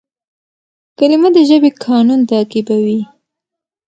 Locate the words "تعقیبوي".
2.31-3.01